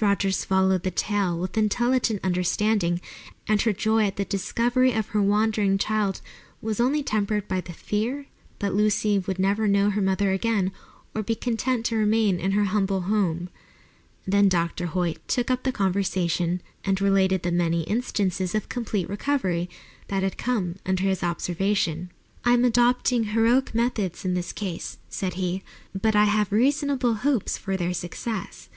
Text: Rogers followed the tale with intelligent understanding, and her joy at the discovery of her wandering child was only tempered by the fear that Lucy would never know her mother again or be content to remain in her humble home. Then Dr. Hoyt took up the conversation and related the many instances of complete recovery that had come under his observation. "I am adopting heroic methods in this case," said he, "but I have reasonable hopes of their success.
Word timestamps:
Rogers 0.00 0.42
followed 0.46 0.84
the 0.84 0.90
tale 0.90 1.38
with 1.38 1.58
intelligent 1.58 2.20
understanding, 2.24 2.98
and 3.46 3.60
her 3.60 3.74
joy 3.74 4.06
at 4.06 4.16
the 4.16 4.24
discovery 4.24 4.90
of 4.92 5.08
her 5.08 5.20
wandering 5.20 5.76
child 5.76 6.22
was 6.62 6.80
only 6.80 7.02
tempered 7.02 7.46
by 7.46 7.60
the 7.60 7.74
fear 7.74 8.24
that 8.60 8.72
Lucy 8.72 9.18
would 9.18 9.38
never 9.38 9.68
know 9.68 9.90
her 9.90 10.00
mother 10.00 10.30
again 10.32 10.72
or 11.14 11.22
be 11.22 11.34
content 11.34 11.84
to 11.84 11.96
remain 11.98 12.40
in 12.40 12.52
her 12.52 12.64
humble 12.64 13.02
home. 13.02 13.50
Then 14.26 14.48
Dr. 14.48 14.86
Hoyt 14.86 15.18
took 15.28 15.50
up 15.50 15.62
the 15.62 15.72
conversation 15.72 16.62
and 16.86 16.98
related 16.98 17.42
the 17.42 17.52
many 17.52 17.82
instances 17.82 18.54
of 18.54 18.70
complete 18.70 19.10
recovery 19.10 19.68
that 20.08 20.22
had 20.22 20.38
come 20.38 20.76
under 20.86 21.02
his 21.02 21.22
observation. 21.22 22.10
"I 22.46 22.52
am 22.52 22.64
adopting 22.64 23.24
heroic 23.24 23.74
methods 23.74 24.24
in 24.24 24.32
this 24.32 24.54
case," 24.54 24.96
said 25.10 25.34
he, 25.34 25.62
"but 25.94 26.16
I 26.16 26.24
have 26.24 26.50
reasonable 26.50 27.16
hopes 27.28 27.58
of 27.58 27.76
their 27.78 27.92
success. 27.92 28.70